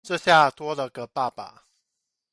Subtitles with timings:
[0.03, 1.67] 這下多了個爸爸